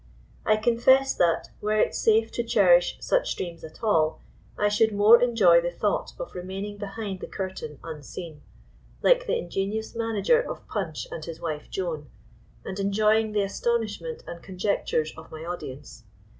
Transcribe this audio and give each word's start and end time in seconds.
I 0.47 0.57
confess 0.57 1.13
that, 1.13 1.49
were 1.61 1.79
it 1.79 1.93
safe 1.93 2.31
to 2.31 2.41
cherish 2.43 2.97
such 2.99 3.35
dreams 3.35 3.63
at 3.63 3.83
all, 3.83 4.19
I 4.57 4.67
should 4.67 4.91
more 4.91 5.21
enjoy 5.21 5.61
the 5.61 5.69
thought 5.69 6.13
of 6.19 6.33
remaining 6.33 6.79
behind 6.79 7.19
the 7.19 7.27
curtain 7.27 7.77
unseen, 7.83 8.41
like 9.03 9.27
the 9.27 9.37
ingenious 9.37 9.93
manager 9.95 10.41
of 10.41 10.67
Punch 10.67 11.05
and 11.11 11.23
his 11.23 11.39
wife 11.39 11.69
Joan, 11.69 12.09
and 12.65 12.79
enjoying 12.79 13.31
the 13.33 13.43
astonishment 13.43 14.23
and 14.25 14.41
conjectures 14.41 15.13
of 15.15 15.29
my 15.31 15.45
audience. 15.45 16.03